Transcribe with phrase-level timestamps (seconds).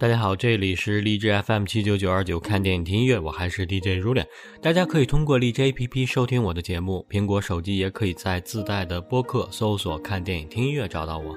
[0.00, 4.24] 大家好，这里是荔枝 FM 七九九二九，看电影听音乐，我还是 DJ 如脸。
[4.62, 11.36] 大家可以通过荔枝 APP 收听我的节目，苹果手机也可以在自带的播客搜索“看电影听音乐”找到我。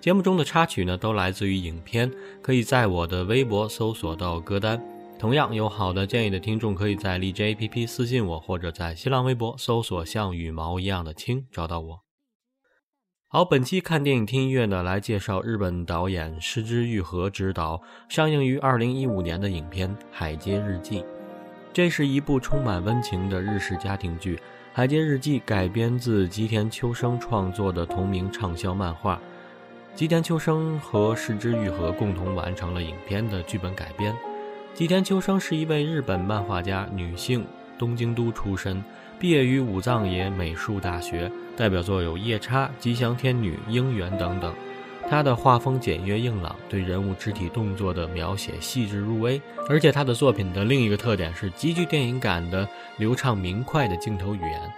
[0.00, 4.82] 节目中的插曲呢，都来自于影片，可以在我的微博搜索到歌单。
[5.18, 12.07] 同样有好的建议的听众，可以在荔枝 APP 私信我，或者在新浪微博搜索“像羽毛一样的青”找到我。
[13.30, 17.78] 好，本期看电影听音乐呢，来介绍日本导演失之愈合执导、
[18.08, 21.00] 上映于二零一五年的影片《海街日记》。
[21.70, 24.36] 这是一部充满温情的日式家庭剧，
[24.72, 29.20] 《海街日记》改编自吉田秋生创作的同名畅销漫画。
[29.94, 34.16] 吉田秋生和失之愈合共同完成了影片的剧本改编。
[34.72, 37.44] 吉田秋生是一位日本漫画家，女性，
[37.76, 38.82] 东京都出身。
[39.20, 44.54] 毕业于武藏野美术大学，代表作有《夜叉》《吉祥天女》《樱园》等等。
[45.10, 54.72] 他的画风简约硬朗，对人物肢体动作的描写细致入微，而且他的作品的另一个特点是极具电影感的流畅明快的镜头语言。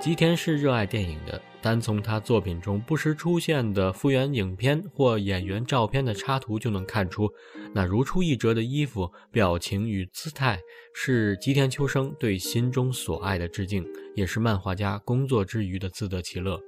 [0.00, 7.28] 吉田是热爱电影的，单从他作品中不时出现的复原影片或演员照片的插图就能看出，
[7.74, 10.58] 那如出一辙的衣服、表情与姿态
[10.94, 16.58] 是吉田秋生对心中所爱的致敬，也是漫画家工作之余的自得其乐。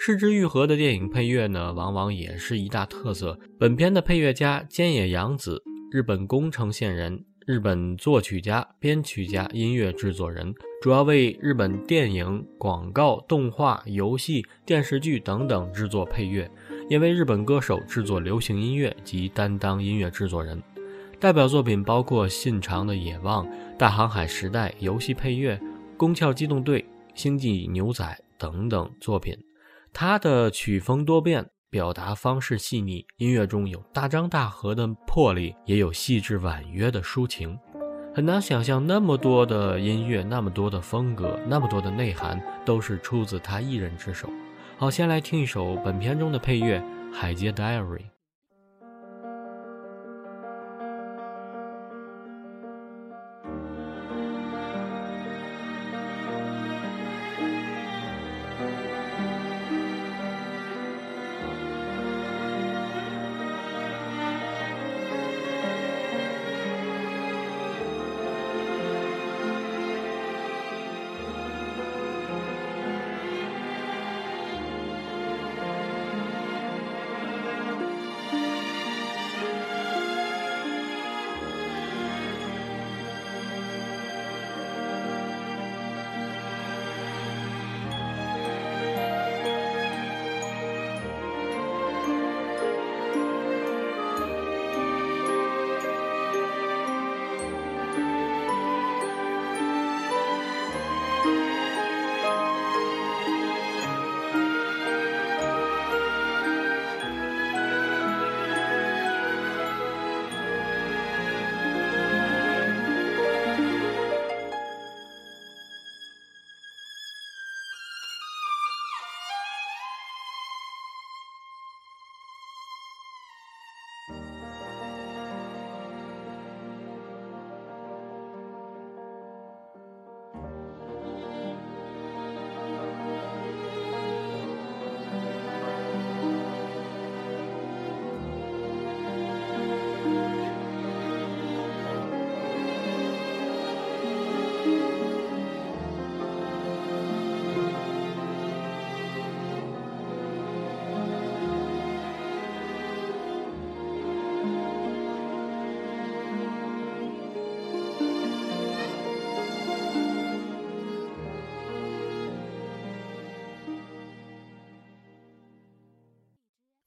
[0.00, 3.38] 失之愈合的电影配乐呢，往往也是一大特色。
[3.60, 7.24] 本片的配乐家菅野洋子，日本宫城县人。
[7.50, 16.48] 日本作曲家、编曲家、音乐制作人，主要为日本电影、广告、动画、游戏、电视剧等等制作配乐，
[16.88, 20.62] 也为日本歌手制作流行音乐及担当音乐制作人。
[21.18, 23.44] 代表作品包括《信长的野望》
[23.76, 25.56] 《大航海时代》游戏配乐
[25.96, 26.80] 《宫壳机动队》
[27.16, 28.04] 《星际牛仔》
[28.38, 29.36] 等等作品。
[29.92, 31.50] 他的曲风多变。
[31.70, 37.56] 表达方式细腻，音乐中有大张大合的魄力，也有细致婉约的抒情。
[38.12, 44.28] 很难想象那么多的音乐，那么多的风格，那么多的内涵，都是出自他一人之手。
[44.76, 46.80] 好，先来听一首本片中的配乐
[47.14, 47.98] 《海街 Diary》。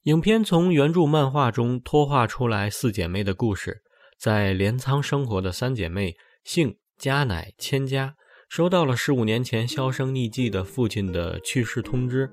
[0.04, 3.80] 影片从原著漫画中脱画出来四姐妹的故事，
[4.18, 6.14] 在镰仓生活的三姐妹
[6.44, 8.14] 幸、加乃、千佳，
[8.50, 12.30] 收到了十五年前销声匿迹的父亲的去世通知。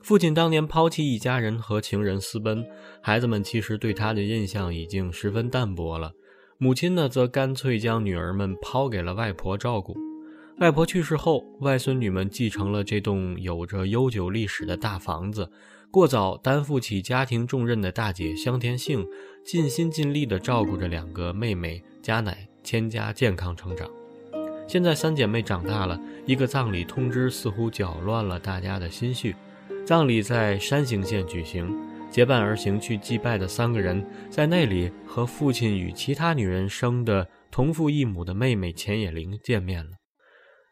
[0.00, 2.64] 父亲当年抛弃一家人和情人私奔，
[3.02, 6.12] 孩子们其实对他的印象已经十分淡薄了。
[6.58, 9.96] 母亲呢，则干脆将女儿们抛给了外婆照顾。
[10.58, 15.50] 外婆去世后，外孙女们继承了这栋有着悠久历史的大房子。
[15.90, 19.06] 过早担负起家庭重任的大姐香田杏，
[19.44, 23.90] 尽心尽力地照顾着两个妹妹佳乃、千佳健康成长。
[24.66, 29.34] 现在三姐妹长大了，一个葬礼通知似乎搅乱了大家的心绪。
[29.86, 31.74] 葬礼在山形县举行，
[32.10, 39.92] 结伴而行去祭拜的三个人，在那里和父亲与其他女人生的同父异母的妹妹浅野玲见面了。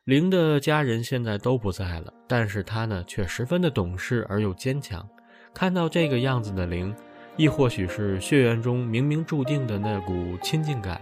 [0.04, 5.06] 玲的家人现在都不在了，但是她呢却十分的懂事而又坚强。
[5.55, 6.94] 看到这个样子的玲，
[7.37, 11.00] 亦或许是血缘中冥冥注定的那股亲近感。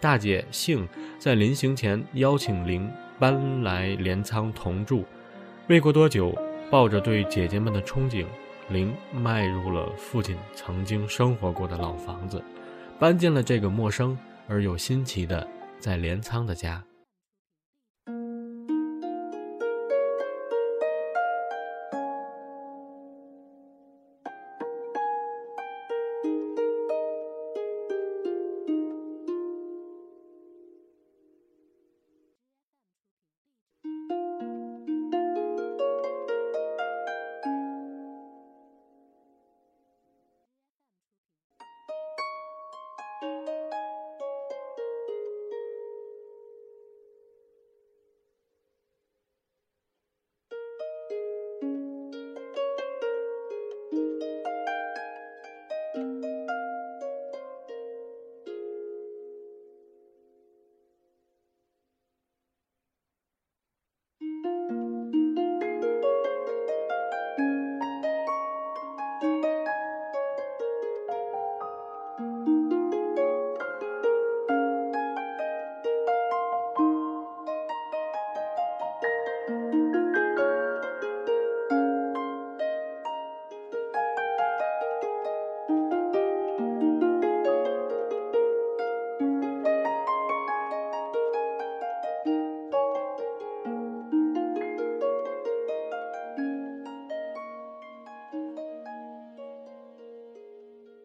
[0.00, 0.86] 大姐幸
[1.18, 5.04] 在临行前邀请玲搬来镰仓同住。
[5.68, 6.36] 未过多久，
[6.70, 8.26] 抱着对姐姐们的憧憬，
[8.68, 12.42] 玲迈入了父亲曾经生活过的老房子，
[12.98, 15.48] 搬进了这个陌生而又新奇的
[15.78, 16.76] 在镰仓的家。《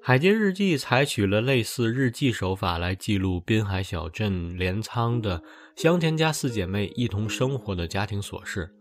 [0.09, 5.43] 海街日记》采取了类似日记手法来记录滨海小镇镰仓的
[5.75, 8.73] 香田家四姐妹一同生活的家庭琐事，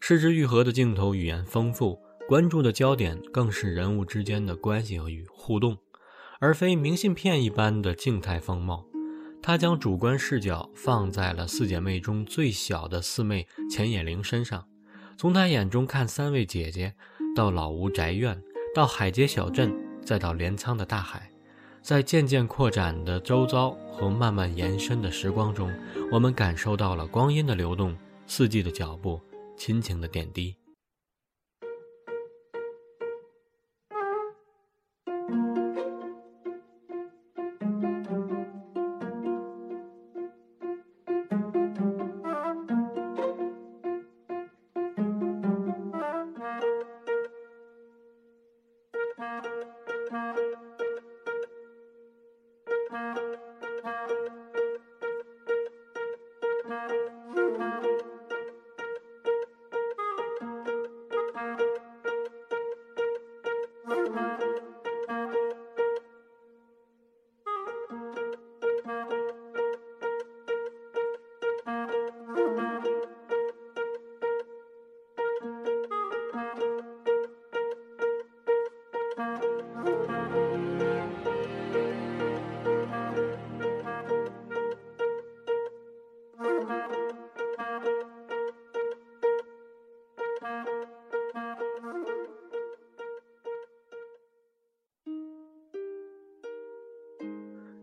[0.00, 5.76] 失之愈合的镜头语言丰富，关注的焦点更是人物之间的关系与互动，
[6.40, 8.86] 而非明信片一般的静态风貌。
[9.42, 14.66] 他将主观视角放在了四姐妹中最小的四妹浅野绫身上，
[15.18, 16.94] 从她眼中看三位姐姐，
[17.36, 18.42] 到老屋宅院，
[18.74, 19.70] 到海街小镇。
[20.04, 21.30] 再到镰仓的大海，
[21.82, 25.72] 在渐渐扩展的周遭和慢慢延伸的时光中，
[26.10, 29.20] 我们感受到了光阴的流动、四季的脚步、
[29.56, 30.56] 亲情的点滴。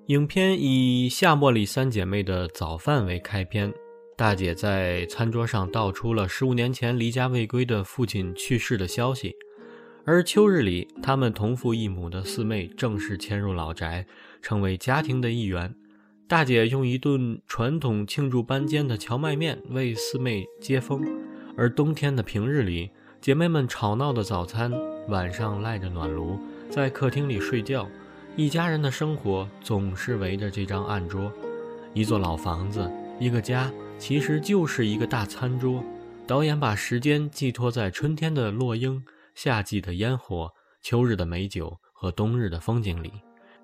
[0.08, 3.74] 影片以夏茉莉三姐妹的早饭为开篇，
[4.16, 9.36] 大姐在餐桌上道出了十五年前离家未归的父亲去世的消息，
[10.06, 14.08] 而秋日里，她们同父异母的四妹正式迁入老宅，
[14.42, 15.76] 成为家庭的一员。
[16.26, 21.04] 大姐用一顿传统庆祝搬迁的荞麦面为四妹接风，
[21.58, 24.72] 而冬天的平日里，姐妹们吵闹的早餐，
[25.10, 26.40] 晚上赖着暖炉，
[26.72, 27.86] 在客厅里睡觉。
[28.38, 31.34] 一家人的生活总是围着这张案桌，
[31.96, 32.88] 一座老房子，
[33.20, 35.84] 一个家，其实就是一个大餐桌。
[36.28, 39.04] 导演把时间寄托在春天的落樱、
[39.34, 40.54] 夏季的烟火、
[40.84, 43.12] 秋日的美酒和冬日的风景里，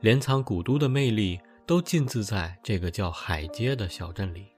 [0.02, 4.53] 镰仓古都的魅力都尽自在这个叫海街的小镇里。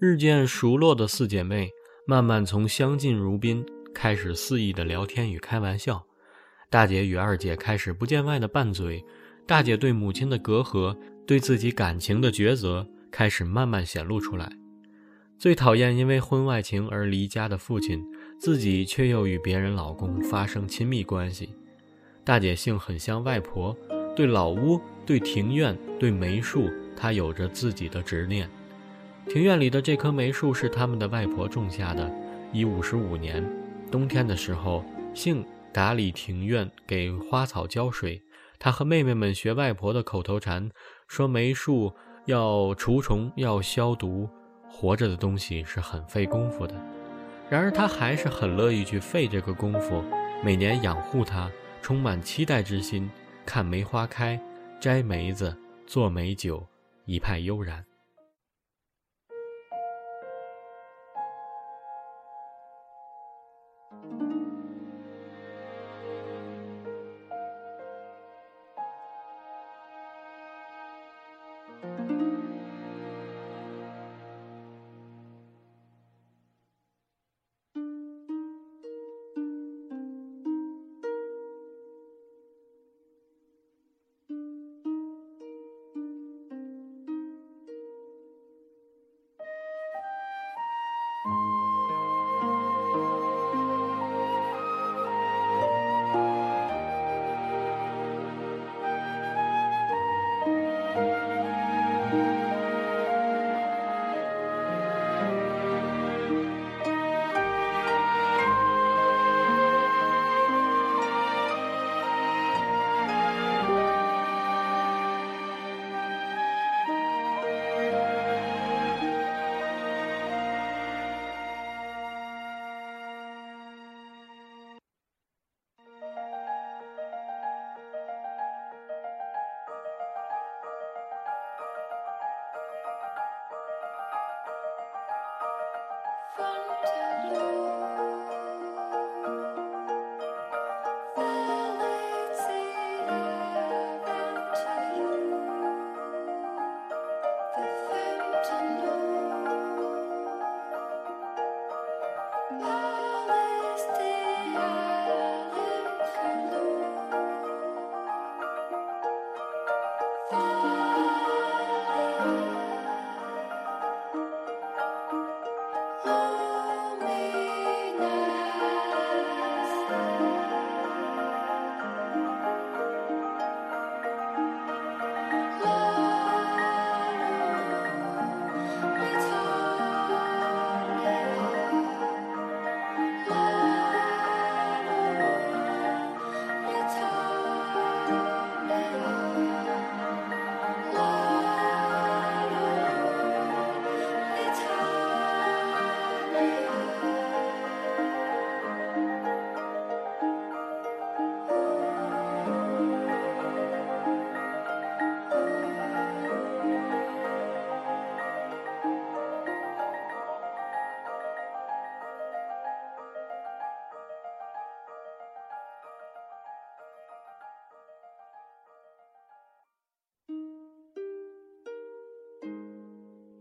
[0.00, 1.68] 日渐熟络的四姐妹，
[2.06, 6.00] 慢慢从相敬如宾开始肆意的聊天与开玩笑。
[6.70, 9.04] 大姐与二姐开始不见外的拌嘴，
[9.44, 14.48] 大姐对母亲的隔阂，对自己感情的抉择，开始慢慢显露出来。
[15.36, 18.00] 最讨厌因为婚外情而离家的父亲，
[18.38, 21.48] 自己却又与别人老公发生亲密关系。
[22.22, 23.76] 大姐性很像外婆，
[24.14, 28.48] 对老屋、对庭院、对梅树，她有着自己的执念。
[29.28, 32.10] 庭院里的这棵梅树是他们的外婆种下的，
[32.50, 33.46] 已五十五年。
[33.90, 34.82] 冬天的时候，
[35.12, 38.22] 杏打理庭院，给花草浇水。
[38.58, 40.70] 他和妹妹们学外婆的口头禅，
[41.06, 41.92] 说梅树
[42.24, 44.26] 要除虫，要消毒。
[44.66, 46.74] 活着的东西是很费功夫的，
[47.50, 50.02] 然而他还是很乐意去费这个功夫，
[50.42, 51.50] 每年养护它，
[51.82, 53.10] 充满期待之心，
[53.44, 54.40] 看梅花开，
[54.80, 55.54] 摘梅子，
[55.86, 56.66] 做梅酒，
[57.04, 57.87] 一派悠然。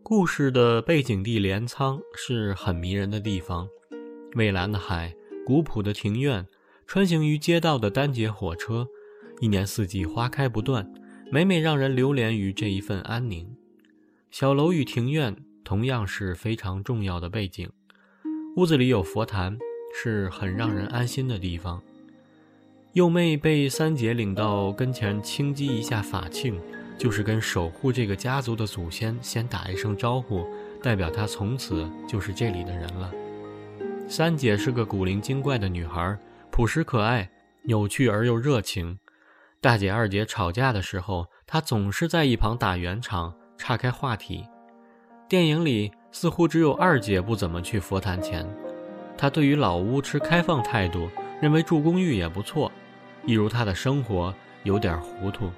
[0.10, 3.68] 故事的背景地镰仓是很迷人的地方，
[4.36, 5.14] 蔚蓝的海，
[5.46, 6.48] 古朴的庭院，
[6.86, 8.88] 穿行于街道的单节火车，
[9.42, 10.90] 一年四季花开不断，
[11.30, 13.54] 每每让人流连于这一份安宁。
[14.32, 15.36] 小楼与庭院
[15.66, 17.70] 同样是非常重要的背景，
[18.56, 19.60] 屋子里有佛坛，
[19.94, 21.84] 是很让人安心的地方。
[22.94, 26.58] 幼妹被三姐领到跟前轻击一下法庆。
[26.98, 30.46] 就是跟守护这个家族的祖先先打一声招呼，
[30.82, 33.12] 代表她从此就是这里的人了。
[34.08, 36.18] 三姐是个古灵精怪的女孩，
[36.50, 37.30] 朴实可爱，
[37.64, 38.98] 扭曲而又热情。
[39.60, 44.46] 大姐、二姐吵架的时候，她总是在一旁打圆场，岔开话题。
[45.28, 48.48] 电影里似乎只有二姐不怎么去佛坛前，
[49.18, 51.10] 她对于老屋持开放态度，
[51.42, 52.72] 认为住公寓也不错。
[53.26, 55.52] 一如她的生活有点糊涂。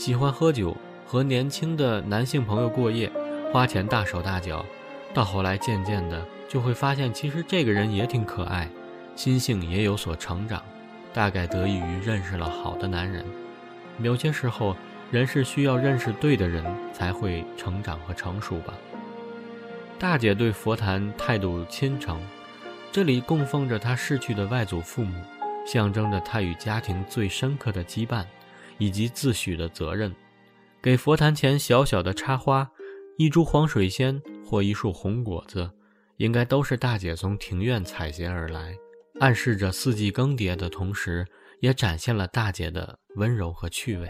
[0.00, 0.74] 喜欢喝酒，
[1.06, 3.12] 和年轻的男性朋友过夜，
[3.52, 4.64] 花钱大手大脚，
[5.12, 8.66] 到后来渐渐的就会发现，其实这个人也挺可爱，
[9.14, 10.62] 心性也有所成长，
[11.12, 13.22] 大概得益于认识了好的男人。
[13.98, 14.74] 有些时候，
[15.10, 16.64] 人是需要认识对的人
[16.94, 18.72] 才会成长和成熟吧。
[19.98, 22.18] 大姐对佛坛态度亲诚，
[22.90, 25.22] 这里供奉着她逝去的外祖父母，
[25.66, 28.24] 象征着她与家庭最深刻的羁绊，
[28.80, 30.12] 以及自诩的责任。
[30.82, 32.68] 给佛坛前小小的插花，
[33.16, 35.70] 一株黄水仙或一束红果子，
[36.16, 38.74] 应该都是大姐从庭院采撷而来，
[39.20, 41.24] 暗示着四季更迭的同时，
[41.60, 44.08] 也展现了大姐的温柔和趣味。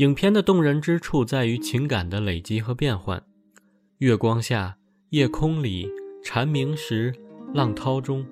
[0.00, 3.22] 影片的动人之处在于情感的累积和变换。
[3.98, 4.78] 月光下，
[5.10, 5.90] 夜空里，
[6.24, 7.14] 蝉鸣时，
[7.52, 8.24] 浪涛中，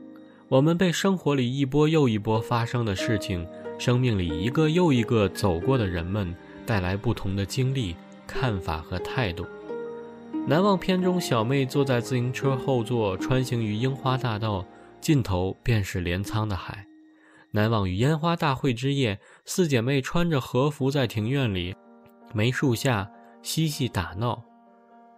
[0.48, 3.46] 我们被生活里一波又一波发生的事情，
[3.78, 7.94] 生命里一个又一个走过的人们，带来不同的经历、
[8.26, 9.44] 看法和态度。
[10.46, 14.64] 难忘片中，小妹坐在自行车后座，穿行于樱花大道，
[15.02, 16.87] 尽头便是镰仓的海。
[17.52, 21.74] 难忘于烟花大会之夜，四姐妹穿着和服在庭院里，
[22.34, 23.10] 梅树下
[23.42, 24.44] 嬉戏打闹。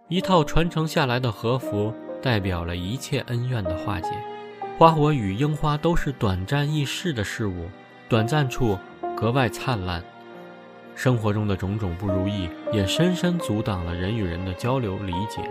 [0.07, 4.09] 一套传承下来的和服，代表了一切恩怨的化解。
[4.77, 7.69] 花火与樱花都是短暂易逝的事物，
[8.07, 8.77] 短暂处
[9.15, 10.01] 格外灿烂。
[10.95, 15.41] 生活中的种种不如意，也深深阻挡了人与人的交流理解。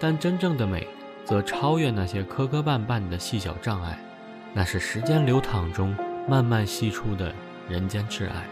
[0.00, 0.86] 但真正的美，
[1.24, 3.98] 则超越那些磕磕绊绊的细小障碍，
[4.54, 5.94] 那是时间流淌中。
[6.28, 7.34] 慢慢吸出的
[7.68, 8.46] 人间挚爱。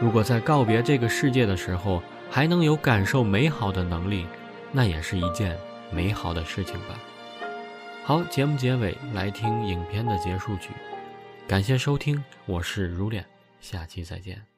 [0.00, 4.26] 如果在告别这个世界的时候，还能有感受美好的能力，
[4.72, 5.56] 那也是一件
[5.90, 6.98] 美好的事情吧。
[8.04, 10.70] 好，节目结尾来听影片的结束曲。
[11.46, 13.24] 感谢收听，我是如恋，
[13.60, 14.51] 下期再见。